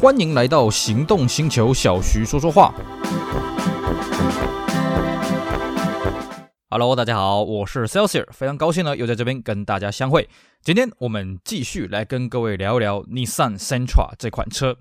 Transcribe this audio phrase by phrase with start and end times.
[0.00, 2.72] 欢迎来到行动星球，小徐说说话。
[6.70, 10.28] Hello，大家好，我是 Celsius，非常高兴呢，又在这边跟大家相会。
[10.62, 14.76] 今天我们继续来跟各位聊一聊 Nissan Sentra 这款车。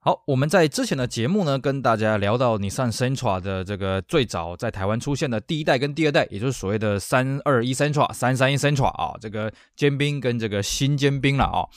[0.00, 11.68] 好，我们在之前的节目呢，跟大家聊到 Nissan Sentra 的这个最早在台湾出现的第一代跟第二代，也就是所谓的三二一 Sentra、三三一 Sentra 啊，这个尖兵跟这个新尖兵了啊。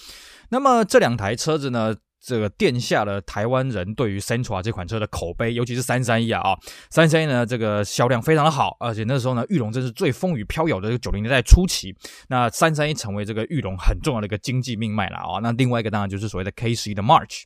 [0.49, 6.57] 那么这两台车子呢，这个殿下了台湾人对于 Sentra 这款车的口碑，尤其是三三一啊啊，
[6.89, 11.93] 三三一呢这个销量非常的好，而且那时候呢，裕隆真是最风雨飘摇的这个九零年代初期，
[12.29, 15.39] 那三三一成为这个裕隆很重要的一个经济命脉了啊。
[15.41, 17.41] 那另外一个当然就是所谓的 K 十一的 March。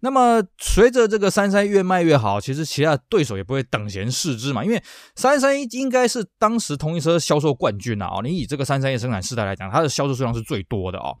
[0.00, 4.82] 那么随着这个三三一越卖越好，其实其他对手也不会等闲视之嘛，因为
[5.16, 8.10] 三三一应该是当时同一车销售冠军啊。
[8.22, 11.12] 你以这个三三一生产世代来讲，它的销售数量是最多的啊。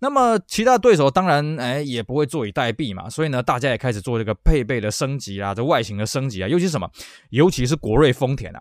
[0.00, 6.90] 那么其他对手当然哎也不会坐以待毙嘛，所以呢，大家也开始做这个配备的升级啊，这外形的升级啊，尤其是什么？
[7.30, 8.60] 尤其是国瑞丰田啊。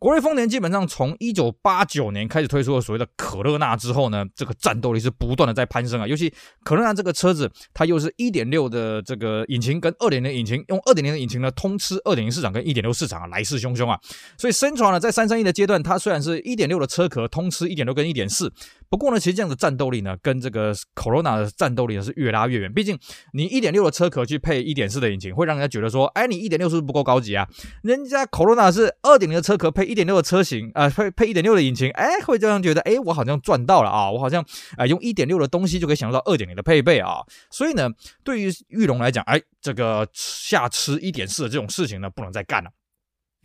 [0.00, 6.06] 国瑞丰田基本上从一九八九年开始推出了所谓的可乐纳之后呢，这个战斗力是不断的在攀升啊。
[6.06, 13.98] 尤其可乐纳这个车子，它又是一点六的这个引擎跟二点零引擎，用二点零的引擎呢通吃二点零市场跟一点六市场啊，来势汹汹啊。
[14.36, 18.52] 所以，Sentra 呢在三三一的阶段，它虽然是一点六的车壳通吃一点六跟一点四，
[18.90, 22.72] 不过呢，其实这样的战斗力呢，跟这个 Corona 的战斗力呢是越拉越远。
[22.72, 22.98] 毕竟
[23.32, 27.46] 你一点六的车壳去配一点四的引擎，会让人家觉得说，哎，你一点六是不是不够高级啊？
[27.82, 34.44] 人家 Corona 是二点零的车壳配一点六的车型啊，配配一点六的引擎，哎，会这样觉得，哎，我好像赚到了啊，我好像
[34.76, 37.18] 啊用一点六的东西就可以享受到二点零的配备啊。
[37.50, 37.90] 所以呢，
[38.24, 42.70] 对于裕隆来讲，哎，这个下吃一点四的这种事情呢，不能再干了。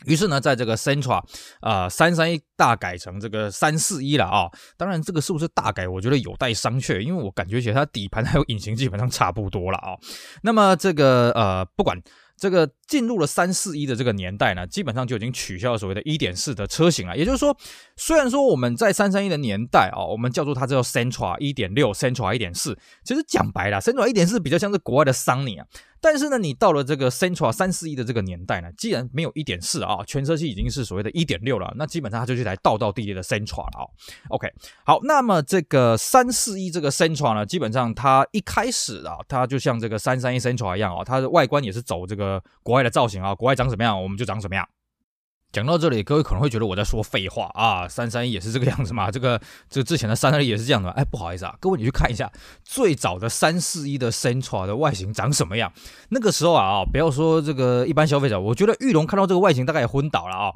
[0.05, 1.23] 于是呢，在这个 CENTRA，
[1.61, 4.49] 啊三三一大改成这个三四一了啊。
[4.77, 9.97] 当然，这个是不是大改，我觉得有待商榷，因为我感觉起来它底盘还有引擎基本上差不多了啊。
[10.41, 11.97] 那么这个呃，不管。
[12.35, 17.17] 这个进入了三四一的这个年代呢，基本上就已经取消了所谓的一点四的车型了。
[17.17, 17.57] 也就是说，
[17.95, 25.66] 虽然说我们在三三一的年代啊，我们叫做它叫 Centra 一点六、Centra 一点四，其实讲白了，Centra 一点四比较像是国外的桑尼啊。
[26.06, 33.88] 但是呢，你到了这个 centra 三四一的这个年代呢，既然没有一点四啊，全车系已经是所谓的一点六了，那基本上它就是一台道道地地的 centra 了啊。
[34.28, 34.51] OK，
[34.85, 44.67] 好，那么这个三四一这个 centra 呢，基本上它一开始啊，它就像这个三三一 centra 一样啊，它的外观也是走这个国外的造型啊，国外长什么样，我们就长什么样。
[45.51, 49.39] 讲到这里，各位可能会觉得我在说废话啊，三三一也是这个样子嘛， 这个
[49.69, 52.31] 这之前的三三一也是这样的，哎，不好意思啊，各位你去看一下
[52.63, 55.72] 最早的三四一的 centra 的外形长什么样，
[56.09, 60.51] 那个时候啊，不要说这个一般消费者，我觉得玉龙看到这个外形大概也昏倒了啊。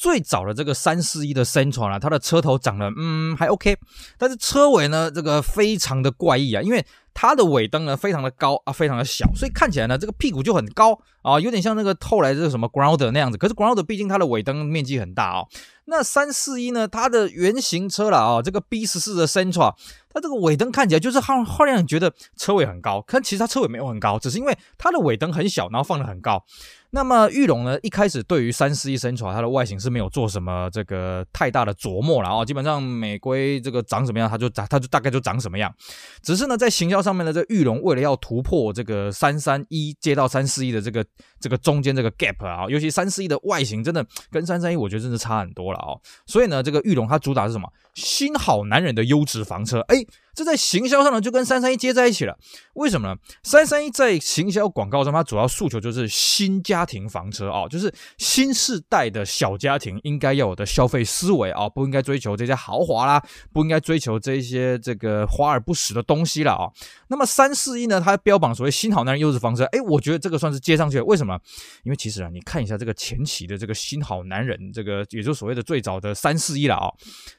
[0.00, 3.76] 最早的这个三四一的 Sentra 呢，它的车头长得嗯还 OK，
[4.16, 13.36] 但是车尾呢这个非常的怪异啊，因为它的尾灯呢非常的高啊，非常的小，所以看起来呢这个屁股就很高啊，有点像那个后来这个什么 Grounder 那样子。
[13.36, 15.46] 可是 Grounder 毕竟它的尾灯面积很大哦。
[15.84, 19.74] 那三四一呢，它的原型车了啊，这个 B 十四的 Central
[20.12, 26.44] 它这个尾灯看起来就是好好让人觉得车尾很高，可其实它车尾没有很高，只是因为它的尾灯很小，然后放的很高。
[26.92, 35.72] 那么玉龙呢，一开始对于三四一 Sentra 它的外形是没有做什么这个太大的琢磨了啊，基本上美规这个长什么样，它就长，它就大概就长什么样。
[36.20, 41.06] 只是呢，在行销上面呢这玉龙为了要突破这个三三一接到三四一的这个
[41.38, 45.94] 这个中间这个 gap 啊，尤其三四一的外形真的跟三三一我觉得真的差很多了啊，
[46.26, 47.72] 所以呢，这个玉龙它主打是什么？
[47.94, 49.99] 新好男人的优质房车，哎。
[50.00, 50.10] right?
[50.40, 52.34] 这在行销上呢，就跟三三一接在一起了。
[52.72, 53.14] 为什么呢？
[53.42, 66.72] 三三一在行销广告上，它主要诉求就是新家庭房车啊，就是新世代的小家庭应该要有的消费思维啊，不应该追求这些豪华啦，不应该追求这些这个华而不实的东西了啊。
[67.08, 71.04] 那么三四一呢，它标榜所谓新好男人优质房车，哎，我觉得这个算是接上去了。
[71.04, 71.38] 为什么？
[71.84, 76.88] 因为其实啊，你看一下这个前期的这个新好男人，这个也就是所谓的最早的三四一了啊，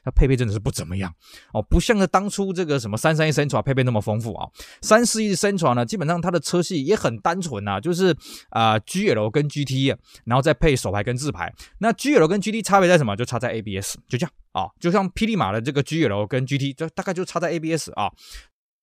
[0.04, 1.12] 它配备真的是不怎么样
[1.52, 4.48] 哦，不像是当初这个什么三三一升船配备那么丰富啊。
[4.80, 8.10] 三四一升船呢，基本上它的车系也很单纯呐，就是
[8.50, 11.52] 啊、呃、GL 跟 GT，然后再配手排跟自排。
[11.78, 13.16] 那 GL 跟 GT 差别在什么？
[13.16, 18.10] 就差在 ABS，就这样啊，就像霹雳马的这个 GL 跟 GT，就大概就差在 ABS 啊。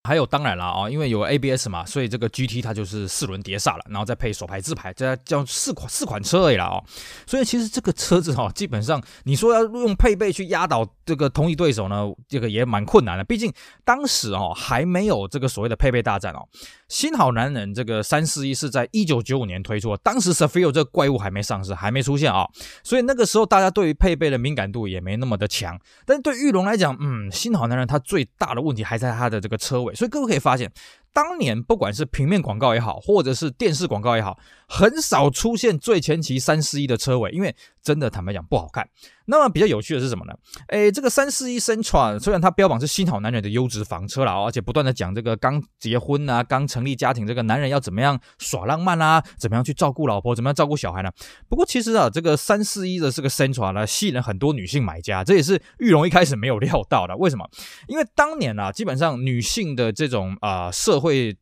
[0.04, 6.81] 还有当然了啊，因为有 ABS 嘛，所以这个 GT 它就是四轮碟刹了，然后再配手排自排，这叫四款四款车而已了啊。
[7.28, 13.24] 所以其实这个车子哈，基本上你说要用配备去压倒这个同一对手呢，这个也蛮困难的。
[13.24, 13.54] 毕竟
[13.84, 16.48] 当时哦还没有这个所谓的配备大战哦。
[16.89, 22.45] 新好男人这个三四一是在一九九五年推出，当时 Cefiro 这个怪物还没上市，还没出现啊，
[22.83, 25.80] 所以那个时候大家对于配备的敏感度也没那么的强。
[26.06, 29.94] 但是对玉龙来讲，嗯，新好男人它最大的问题还在它的这个车尾。
[29.94, 30.71] 所以各位可以发现，
[31.13, 38.89] 当年不管是平面广告也好，或者是电视广告也好，很少出现最前期三四一的车尾，因为真的坦白讲不好看。
[39.30, 40.34] 那么比较有趣的是什么呢？
[40.70, 51.12] 诶，这个三四一生产虽然它标榜是新好男人的优质房车啦，而且不断的讲这个刚结婚啊、刚成立家庭这个男人要怎么样耍浪漫啊，怎么样去照顾老婆，怎么样照顾小孩呢？
[51.48, 57.16] 不过其实啊，这个三四一的这个 Sentra 呢，吸引了很多女性买家，这也是玉龙一开始没有料到的。
[57.18, 57.48] 为什么？
[57.88, 61.38] 因为当年啊，基本上女性的这种啊、社会。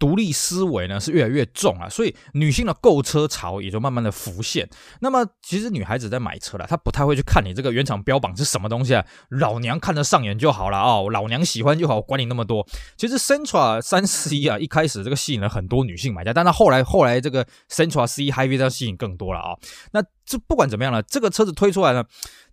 [0.00, 4.66] 独立思维呢是越来越重啊，所以女性的购车潮也就慢慢的浮现。
[5.00, 12.66] 那么其实女孩子在买车了，她不太会去看你这个原厂标榜是什么东西啊，老娘看得上眼就好了哦，老娘喜欢就好，管你那么多。
[12.96, 19.56] 其实 Sentra 三 C 啊，一开始这个吸引了很多女性买家，但是后来后来这个 Sentra C High V 它吸引更多了啊、
[19.92, 22.04] 那这不管怎么样了，这个车子推出来呢。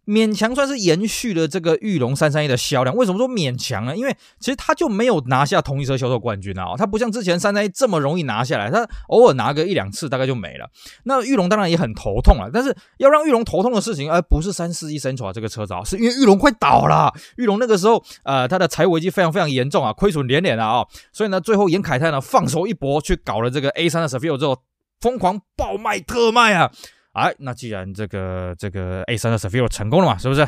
[0.08, 2.96] 勉强算是延续了这个裕隆三三一的销量。
[2.96, 3.96] 为什么说勉强呢？
[3.96, 10.70] 因为其实它就没有拿下同一车销售冠军啊，它不像之前三三一这么容易拿下来，它偶尔拿个一两次大概就没了。
[11.04, 17.14] 那裕隆当然也很头痛了，但是要让裕隆头痛的事情，而不是三四一 Sentra 这个车子啊，是因为裕隆快倒了。
[17.36, 24.58] 裕隆那个时候，呃，它的财务危机非常非常严重啊，亏损连连啊，所以呢，最后严凯泰呢放手一搏，去搞了这个 A 三的 Cefiro 之后，
[25.02, 26.72] 疯狂爆卖特卖啊。
[27.18, 30.48] 哎，那既然这个这个 A3 的 Sefiro 成功了嘛，是不是？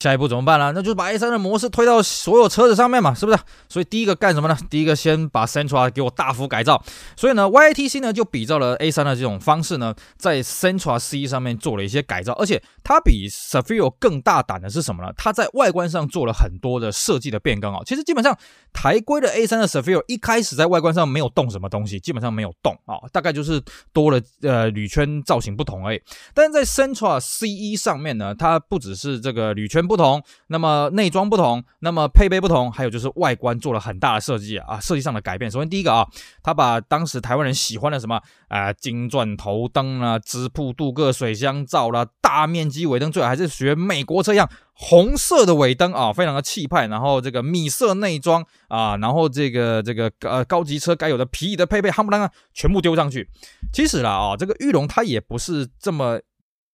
[0.00, 0.70] 下一步怎么办呢？
[0.76, 3.38] 那就是把 A3 的模式推到所有车子上面嘛，是不是？
[3.68, 4.56] 所以第一个干什么呢？
[4.70, 6.80] 第一个先把 Sentra 给我大幅改造。
[7.16, 15.12] 所以呢，YTC 呢就比照了 A3 的这种方式呢，在 Sentra C 上面做了一些改造，而且它比 Cefiro 更大胆的是什么呢？
[15.16, 17.80] 它在外观上做了很多的设计的变更啊。
[17.84, 18.38] 其实基本上
[18.72, 23.60] 台规的 A3 的 Cefiro 一开始在外观上没有动什么东西，基本上没有动啊，大概就是
[23.92, 26.00] 多了呃铝圈造型不同而已。
[26.32, 29.87] 但是在 Sentra C1 上面呢，它不只是这个铝圈。
[29.88, 35.50] 不同，那么内装不同，那么配备不同，还有就是外观做了很大的设计啊，设计上的改变。
[35.50, 36.06] 首先第一个啊，
[36.42, 38.16] 他把当时台湾人喜欢的什么
[38.48, 46.86] 啊、呃，金钻头灯啊，直瀑镀铬水箱罩啦，大面积尾灯，最好还是学美国车一样红色的尾灯啊，非常的气派。
[46.86, 53.28] 然后这个米色内装啊，然后这个这个呃高级车该有的皮椅的配备，夯不啷当全部丢上去。
[53.72, 56.20] 其实啦啊，这个玉龙它也不是这么。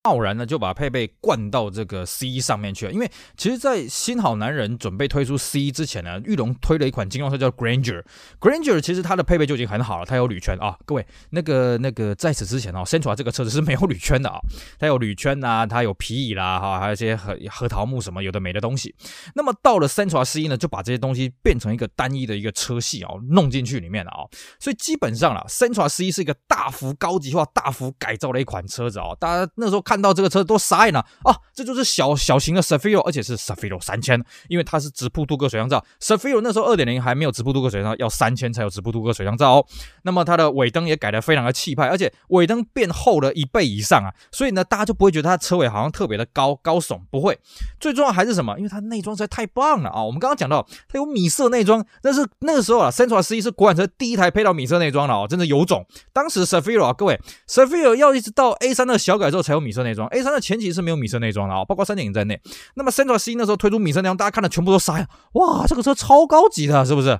[0.05, 8.03] 贸然呢就把配备灌到这个 C 上面去了，因为其实，在新好男人准备推出 C 之前呢，玉龙推了一款金装车叫 Grandeur。
[8.39, 14.37] Grandeur 其实它的配备就已经很好了，它有铝圈啊，各位那个那个在此之前哦，Sentra 这个车子是没有铝圈的啊，
[14.77, 18.93] 它有铝圈呐，它有皮椅啦哈，还有一些核核桃木什么有的没的东西。
[19.33, 24.21] 那么到了 Sentra C 呢，就把这些东西变成一个单一的一个车系哦，弄进去里面了啊，
[24.59, 29.94] 所以基本上了，Sentra C 是一个大幅高级化、大幅改造的一款车子哦，大家那时候看。
[29.95, 31.33] 看到这个车都傻眼了啊！
[31.53, 35.81] 这就是小小型的 Sefiro 而且是 Cefiro 三千，因为它是直瀑镀铬水箱罩。
[36.01, 39.65] ，Sefiro 那时候二点零还没有直瀑镀铬水箱罩，要三千才有直瀑镀铬水箱罩哦。
[40.01, 44.11] 那么它的尾灯也改得非常的气派，而且尾灯变厚了一倍以上啊！
[44.33, 47.39] 所以呢，大家就不会觉得它车尾好像特别的高高耸，不会。
[47.79, 48.57] 最重要还是什么？
[48.57, 50.03] 因为它内装实在太棒了啊！
[50.03, 55.85] 我们刚刚讲到它有米色内装，但是那个时候啊，Sentra C 是国产车第一台配到米色内装了哦，真的有种。
[56.11, 60.65] 当时 Sefiro 啊，各位，Sefiro 要一直到 A 三的小改之后才有米色内装，A 三的前期。
[60.75, 62.41] 是没有米色内装的啊，包括三点零在内。
[62.73, 65.07] 那么 Sentra C 那时候推出米色内装，大家看的全部都傻呀！
[65.35, 67.17] 哇，这个车超高级的，是不是？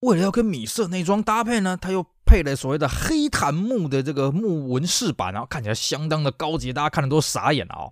[0.00, 7.84] 为了要跟米色内装搭配呢，它又配了所谓的黑檀木的这个木纹饰板，然后看起来相当的高级，大家看的都傻眼了啊！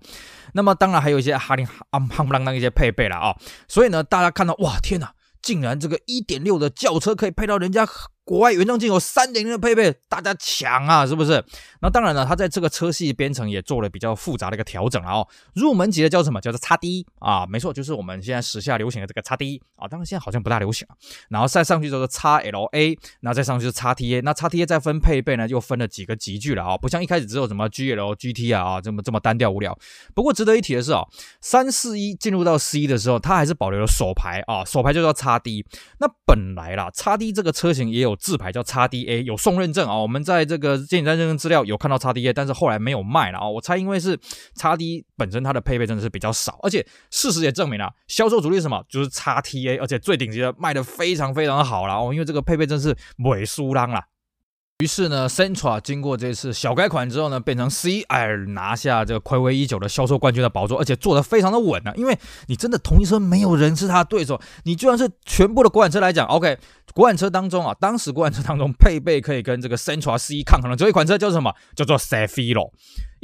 [0.54, 3.36] 那么当然还有一些哈林啊夯不啷当一些配备了啊，
[3.68, 7.86] 所以呢，大家看到哇，天哪，竟然这个一点六的轿车可以配到人家。
[8.26, 11.44] 国外原装进口三点零的配备，大家抢啊，是不是？
[11.80, 15.28] 那当然了，它在这个车系编程也做了比较复杂的一个调整了哦。
[15.54, 16.40] 入门级的叫什么？
[16.40, 19.86] 叫做 XD 啊，没错，就是我们现在时下流行的这个 XD 啊。
[19.86, 20.96] 当然现在好像不大流行了。
[21.28, 24.20] 然后再上去就是 XLA，然后再上去是 XTA。
[24.24, 29.78] 那 XTA 再分配备呢，又分了几个级距了啊，不像一开始只有什么 GL、GT 啊啊这么这么单调无聊。
[30.16, 31.04] 不过值得一提的是啊，
[31.40, 35.64] 三四一进入到 C 的时候，它还是保留了手排啊，手排就叫 XD。
[36.00, 38.15] 那本来啦，XD 这个车型也有。
[38.16, 40.02] 字牌叫叉 DA 有送认证啊、哦。
[40.02, 43.52] 我们在这个监理站认证资料有看到叉 DA，但是后来没有卖了啊、哦。
[43.52, 44.18] 我猜因为是
[44.54, 52.12] 叉 D 本身它的配备真的是比较少，而且事实也证明了销售主力是什么，就是叉 TA，而且最顶级的卖的非常非常好了哦。
[52.12, 54.02] 因为这个配备真是尾输浪了。
[54.78, 61.94] 于是呢，Centra 经过这次小改款之后呢，变成 C R，拿下这个睽违已久的销售冠军的宝座，而且做得非常的稳啊。
[61.96, 62.18] 因为
[62.48, 66.58] 你真的同一车没有人是他的对手，你就算是全部的国产车来讲，OK，
[66.92, 71.54] 国产车当中啊，当时国产车当中配备可以跟这个 Centra C 抗衡的这一款车叫什么？
[71.74, 72.70] 叫做 Cefiro。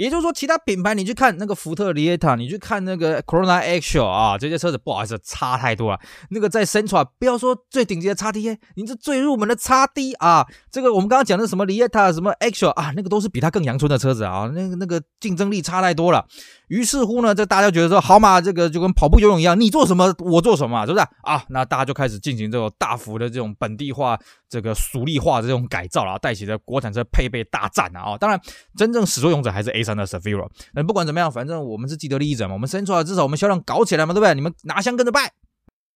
[0.02, 6.00] 也就是说，其他品牌你去看那个福特 Lieta，你去看那个 Corona Actual 啊，这些车子不好意思，差太多了。
[6.30, 16.26] 那个在 Central，不要说最顶级的 XT，你这最入门的 XD 啊，这个我们刚刚讲的什么 Lieta 什么 Actual 啊，那个都是比它更阳春的车子啊，那个那个竞争力差太多了。
[16.66, 21.44] 于是乎呢，这大家觉得说，好嘛，这个就跟跑步游泳一样，你做什么我做什么，是不是啊？
[21.50, 24.18] 那大家就开始进行这种大幅的这种本地化、
[24.48, 28.16] 这个属地化的这种改造了，带起了国产车配备大战啊！
[28.18, 28.40] 当然，
[28.74, 30.48] 真正始作俑者还是 A3 的 Zafira。
[30.74, 34.34] 那不管怎么样，反正我们是既得利益者嘛，我们生出来至少我们销量搞起来嘛，对不对？
[34.34, 35.32] 你们拿香跟着拜。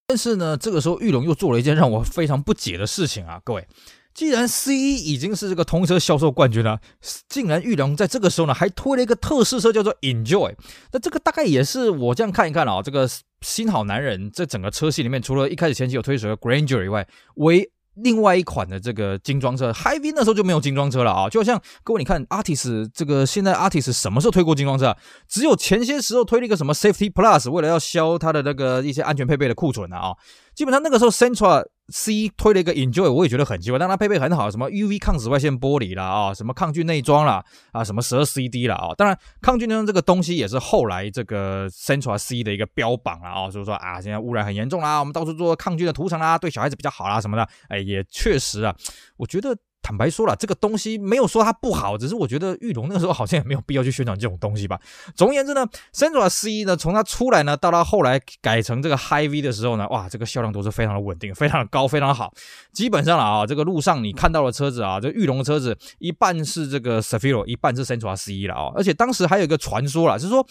[0.07, 3.67] 但是呢，这个时候裕隆又做了一件让我非常不解的事情啊，各位。
[4.15, 6.81] 既然 C 已经是这个同车销售冠军了，
[7.29, 10.55] 竟然裕隆在这个时候呢还推了一个特试车叫做 Enjoy，
[10.93, 13.07] 那这个大概也是我这样看一看啊，这个
[13.43, 24.97] 新好男人这整个车系里面，除了一开始前期有推出的 Grandeur 以外，唯另外一款的这个精装车，HIV 那时候就没有精装车了啊，就好像各位你看，Artist 这个现在 Artist 什么时候推过精装车？
[25.27, 30.15] 只有前些时候推了一个什么 Safety Plus，为了要销它的那个一些安全配备的库存啊，
[30.57, 31.65] 基本上那个时候 Central。
[31.89, 48.75] C 推了一个 Enjoy，我也觉得很奇怪，但它配备很好，什么 UV 抗紫外线玻璃啦，啊，什么抗菌内装啦，啊，什么十二 CD 啦，啊，当然抗菌内装这个东西也是后来这个 Central C 的一个标榜啦，啊，就是说啊，现在污染很严重啦，我们到处做抗菌的涂层啦，对小孩子比较好啦什么的，哎，也确实啊，
[49.17, 49.57] 我觉得。
[49.87, 54.81] 坦白说了，这个东西没有说它不好，只是我觉得玉龙那个时候好像也没有必要去宣传这种东西吧。
[55.15, 55.65] 总而言之呢
[55.95, 62.35] ，Sentra C 呢，从它出来呢，到它后来改成这个 Hy-Vee 的时候呢，哇，这个销量都是非常的稳定，非常的高，非常好。
[62.73, 68.73] 基本上了啊，这个路上你看到的车子啊，这玉龙的车子一半是这个 s a f i r o 一半是 Sentra C 了啊。
[68.75, 70.45] 而且当时还有一个传说了，就是说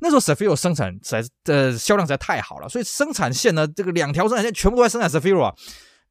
[0.00, 5.54] 那时候 s a f i r o 生产实在的销量实在太好了，所以生产线呢，这个两条生产线全部都在生产 s a f i r o 啊。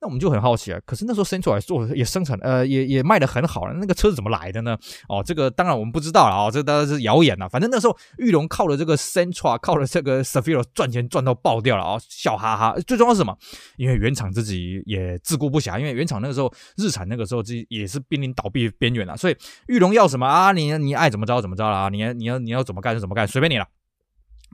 [0.02, 4.76] 那我们就很好奇啊，可是那时候 Sentra 做也生产，呃，也也卖得很好了，那个车是怎么来的呢？
[5.08, 7.48] 哦，这个当然我们不知道了啊、哦，这当然是谣言了。
[7.48, 12.76] 反正那时候裕隆靠了这个 Sentra，靠了这个 s a f i r o 赚钱赚到爆掉了啊、哦，笑哈哈。
[12.88, 13.38] 最重要是什么？
[13.78, 20.52] 因为原厂自己也自顾不暇，因为原厂那个时候日产那个时候自己也是濒临倒闭边缘了，所以裕隆要什么啊？
[20.52, 21.90] 你你爱怎么着怎么着了啊？
[21.90, 23.68] 你你要你要怎么干就怎么干，随便你了。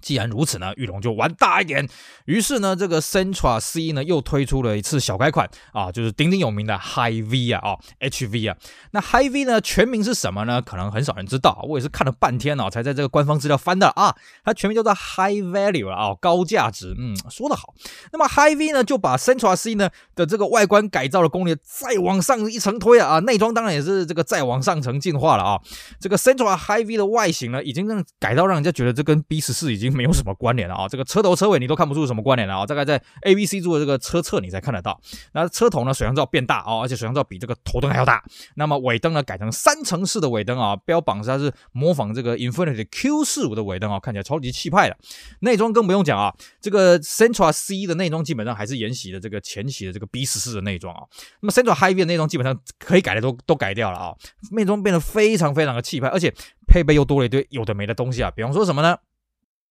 [0.01, 1.87] 既然如此呢，裕龙就玩大一点。
[2.25, 8.57] 于是呢，这个 Centra C 呢又推出了一次小改款啊，就是鼎鼎有名的 High V 啊，哦，HV 啊。
[8.91, 10.61] 那 High V 呢全名是什么呢？
[10.61, 14.15] 可能很少人知道，我也是看了半天啊，才在这个官方资料翻的啊。
[14.43, 16.93] 它全名叫做 High Value 啊，高价值。
[16.97, 17.73] 嗯，说得好。
[18.11, 25.59] 那么 High V 呢就把 Centra C 呢的这个外观改造的功力再往上一层推啊，内装当然也是这个再往上层进化了啊。
[25.99, 29.86] 这个 Centra High V 的外形呢已经让改到让人家觉得这跟 B 十四已经。
[29.89, 34.99] 没有什么关联了啊，这个车头车尾你都看不出什么关联了啊，大概在 A B C 柱的这个车侧你才看得到。
[35.33, 38.23] 那车头呢，水箱罩变大哦，而且水箱罩比这个头灯还要大。
[38.55, 44.97] 那么尾灯呢，改成三层式的尾灯啊，标榜它是模仿这个 Infiniti Q 四五的尾灯啊，看起来超级气派的。
[45.41, 51.03] 内装更不用讲啊，这个 Sentra C 的内装基本上还是沿袭的这个前期的这个 B 十四的内装啊。
[51.41, 54.15] 那么 Sentra Hy-Vee 的内装基本上可以改的都都改掉了啊，
[54.51, 56.33] 内装变得非常非常的气派，而且
[56.67, 58.97] 配备又多了一堆有的没的东西啊，比方说什么呢？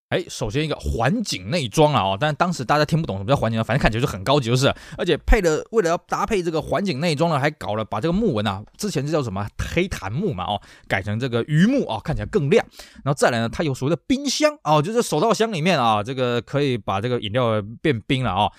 [0.09, 12.65] 哎，首先一个环景内装啊，哦，但是当时大家听不懂什么叫环景，反正看起来就很高级，就是，而且配了，为了要搭配这个环景内装呢，还搞了把这个木纹啊，之前是叫什么黑檀木嘛，哦，改成这个榆木啊，看起来更亮。
[13.03, 18.45] 然后再来呢，它有所谓的冰箱哦，就是手套箱里面啊，这个可以把这个饮料变冰了啊。
[18.45, 18.51] 哦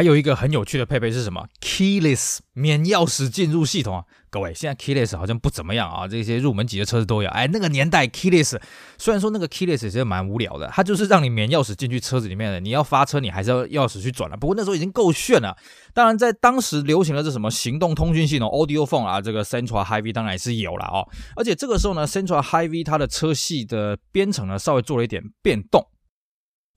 [0.00, 4.04] 还有一个很有趣的配备是什么？Keyless 免钥匙进入系统啊！
[4.30, 7.28] 各位，现在 Keyless 好像不怎么样啊，这些入门级的车子都有。
[7.28, 8.58] 哎，那个年代 Keyless
[8.96, 14.38] 虽然说那个 Keyless 其实蛮无聊的，它就是让你免钥匙进去车子里面的，你要发车你还是要钥匙去转了。
[14.38, 15.54] 不过那时候已经够炫了。
[15.92, 21.06] 当然，在当时流行的是什么行动通讯系统 Audio Phone 啊，这个 Central Hy-Vee 当然也是有了哦。
[21.36, 25.86] 而且这个时候呢，Central Hy-Vee 它的车系的编程呢稍微做了一点变动。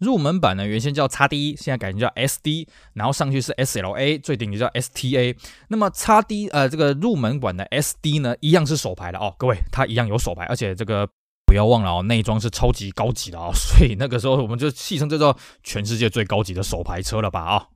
[0.03, 5.35] 入门版呢，原先叫 XD，现在改成叫 SD，然后上去是 SLA，最顶级叫 STA。
[5.69, 11.07] 那么 XD 呃，这个入门版的 SD 呢，一样是手牌的哦，各位，它一样有手牌，而且这个
[11.45, 17.72] 不要忘了哦，内装是超级高级的哦，所以那个时候我们就戏称这叫全世界最高级的手牌车了吧啊、哦。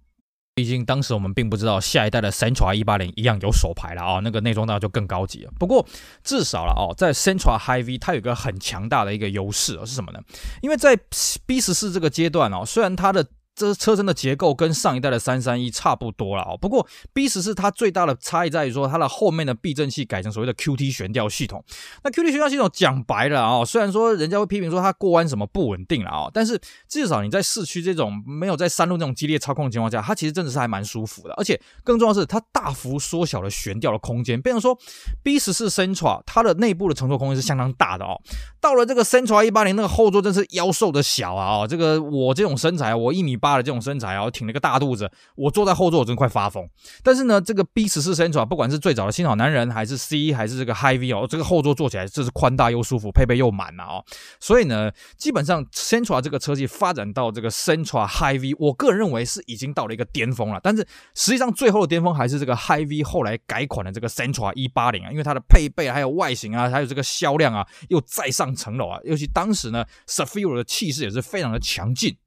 [0.57, 5.51] 毕竟当时我们并不知道下一代的 Centra 一八零一样有手牌了啊，那个内装那就更高级了。
[5.59, 5.85] 不过
[6.23, 10.19] 至少了哦，在 Centra High V 它有一个很强大的一个优势是什么呢？
[10.63, 10.97] 因为在
[11.45, 13.23] B 十四这个阶段哦，虽然它的
[13.57, 16.55] 这车身的结构跟上一代的三三一差不多了哦。
[16.55, 21.63] 不过 B 十四它最大的差异在于说，它的后面的避震器改成所谓的 QT 悬吊系统。
[22.03, 31.33] 那 QT 悬吊系统讲白了啊，虽然说人家会批评说它过弯什么不稳定了啊，但是至少你在市区这种没有在山路那种激烈操控的情况下，它其实真的是还蛮舒服的。
[31.33, 34.77] 而且更重要的是，它大幅缩小了悬吊的空间，变成说
[35.23, 38.21] B 十四 Sentra 它的内部的乘坐空间是相当大的哦。
[38.61, 41.57] 到了这个 Sentra 一八零那个后座真是腰瘦的小啊！
[41.59, 46.67] 哦，这个我这种身材，我一米八的这种身材啊，挺了个大肚子，我坐在后座我真快发疯。
[47.01, 54.03] 但是呢，这个 B 十四 centra 不管是最早的新好男人，还是 C，还是这个 High V 哦，这个后座坐起来这是宽大又舒服，配备又满了哦。
[54.39, 60.59] 所以呢，基本上 centra 这个车系发展到这个 centra High V，我个人认为是已经到了一个巅峰了。
[60.61, 68.99] 但是实际上最后的巅峰还是这个 High V 后来改款的这个 centra 一八零啊，因为它的配备还有外形啊，还有这个销量啊，又再上层楼啊。
[69.03, 72.17] 尤其当时呢，Zafiro 的气势也是非常的强劲。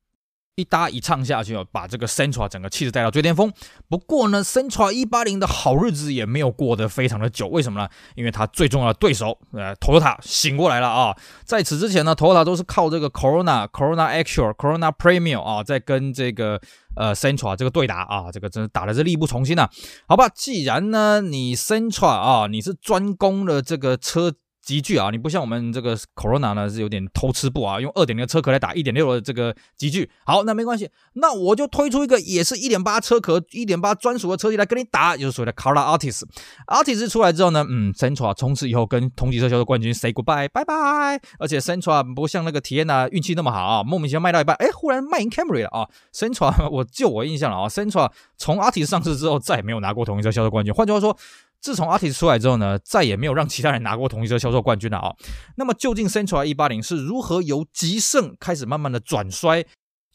[0.57, 3.51] 一搭一唱下去哦，把这个 Central 整个气势带到最巅峰。
[3.89, 7.47] 不过呢 Central 一八零的好日子也没有过得非常的久。
[7.49, 7.89] 为什么呢？
[8.15, 11.17] 因为它最重要的对手呃，Toyota 醒过来了啊。
[11.45, 16.61] 在此之前呢，Toyota 都是靠这个 Corona、Corona Actual、Corona Premium 啊，在跟这个
[16.95, 19.69] 呃 Central 这个对打啊，这个真是打的是力不从心呐。
[20.07, 24.35] 好吧，既然呢你 Central 啊，你是专攻了这个车。
[24.63, 30.09] 级距啊，你不像我们这个 Corona 呢，是有点偷吃步啊，用二点零的车壳来打一点六的这个级距。
[30.25, 36.23] 好，那没关系，那我就推出一个也是一点八车壳、一点八专属的车系来跟你打，就是所谓的 Carrara Altis。
[36.67, 41.21] Artist 出来之后呢，嗯，Sentra 从此以后跟同级车销售冠军 say goodbye，拜拜。
[41.39, 45.89] 而且 Sentra 不像那个 Teana 运气那么好啊，莫名其妙卖到一半，哎，忽然卖赢 Camry 了啊。
[46.13, 50.73] Sentra 我就我印象了啊，Sentra 从 Artis 上市之后再也没有拿过同级车销售冠军。
[50.73, 51.17] 换句话说。
[51.61, 55.15] 自从 Altis 出来之后呢，再也没有让其他人拿过同一车销售冠军了啊、
[55.57, 59.67] 那么究竟 Central 一八零是如何由极盛开始慢慢的转衰？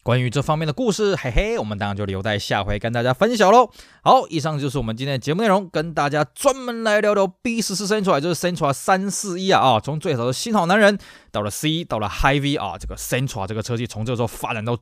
[0.04, 3.72] 关于这方面的故事，嘿嘿，我们当然就留待下回跟大家分享喽。
[4.04, 10.98] 好，以上就是我们今天的节目内容，跟大家专门来聊聊 B 十四 Central 就是 Central 三四一啊啊，从最早的新好男人
[11.32, 14.78] 到了 C，到了 High V 啊，这个 Central 这个车系从这时候发展到。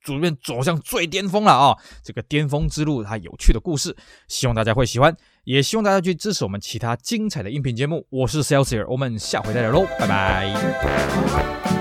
[0.00, 1.76] 逐渐走向最巅峰了啊！
[2.04, 3.94] 这个巅峰之路，它有趣的故事，
[4.28, 5.14] 希望大家会喜欢，
[5.48, 8.06] 也希望大家去支持我们其他精彩的音频节目。
[8.10, 11.77] 我是 Celsius，我们下回再聊喽，拜拜。